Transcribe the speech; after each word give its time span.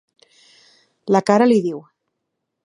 La 1.17 1.21
cara 1.31 1.49
li 1.53 1.61
diu. 1.67 1.83